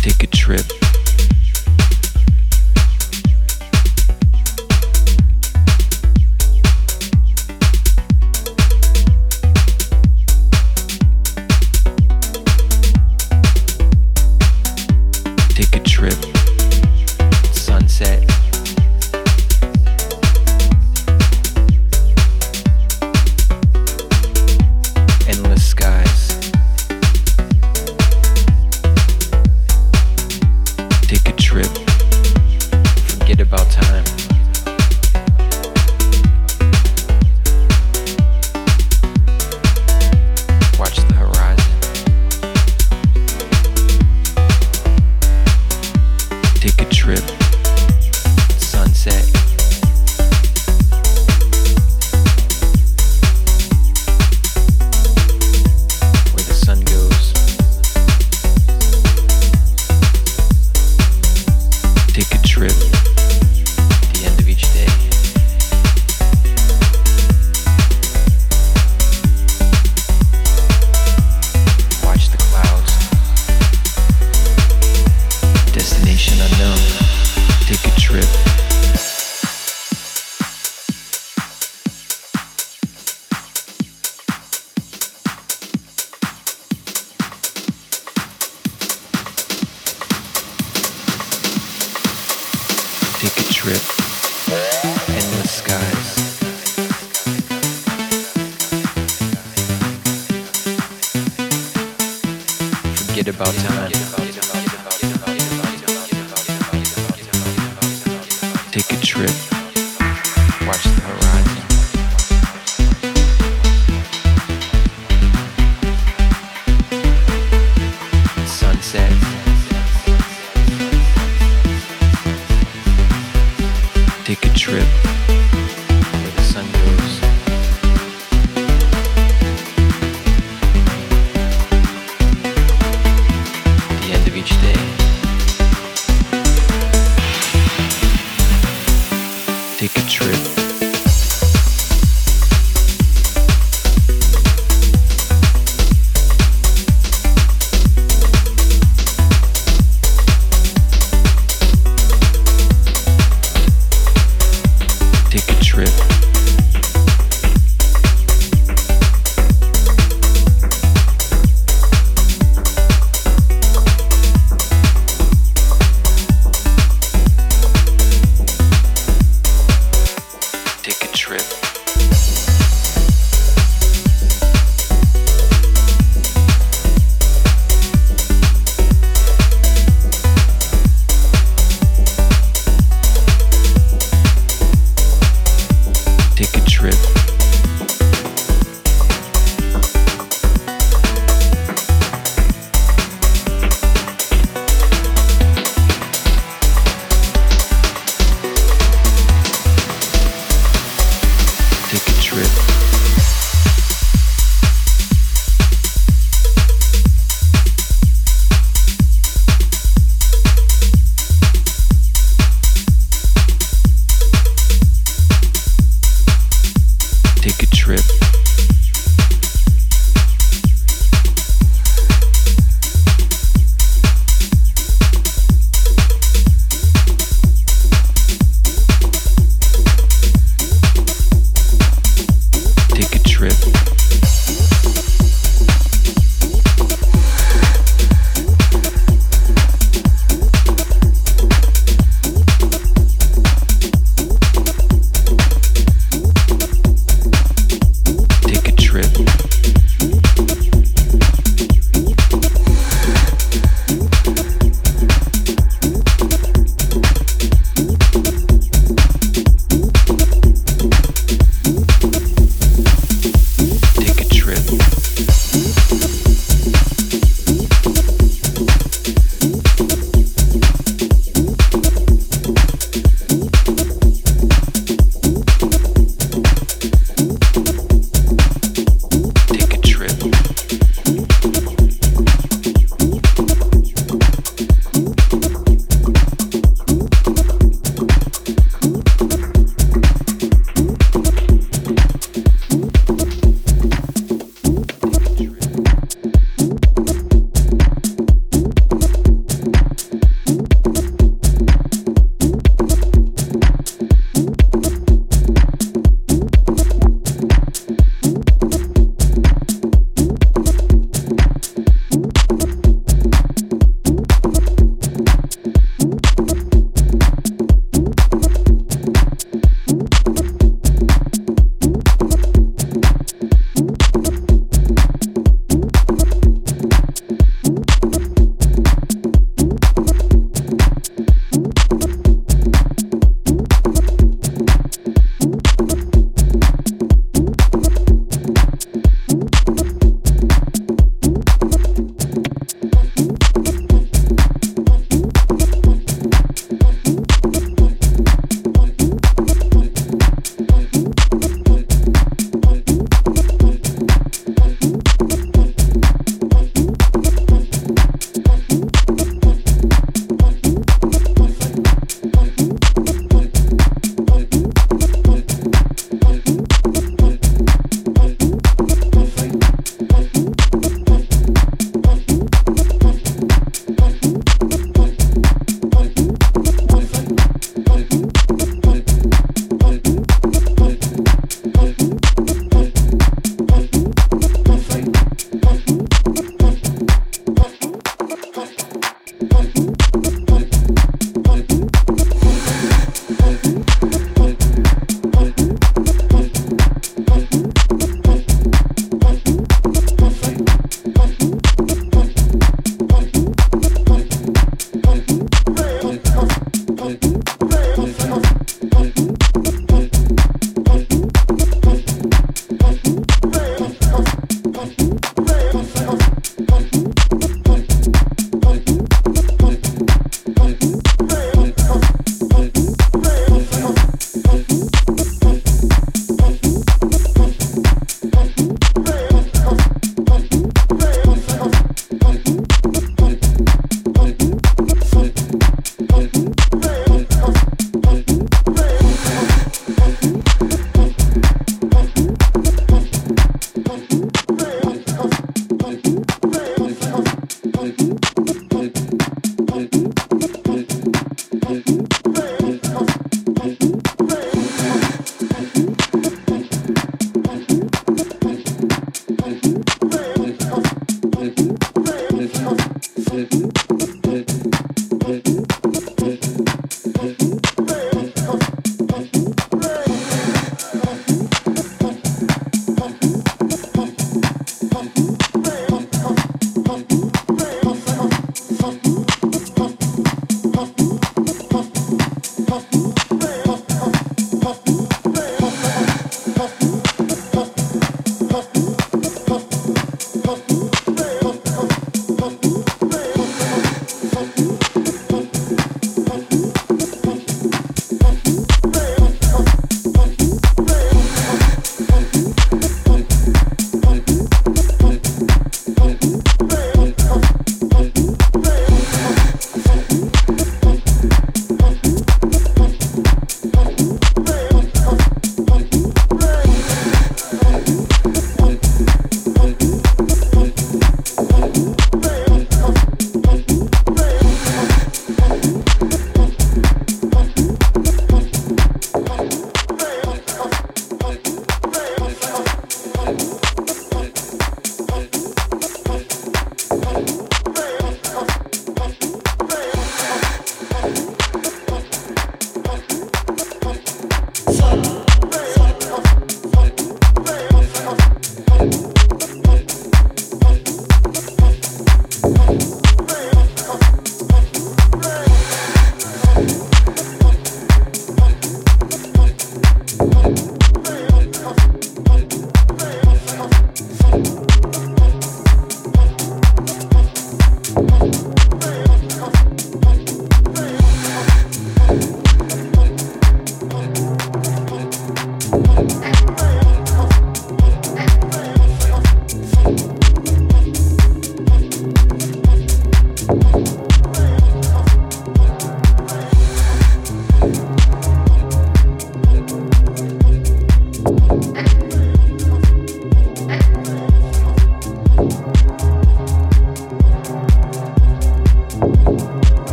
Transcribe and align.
take 0.00 0.22
a 0.22 0.26
trip. 0.28 0.89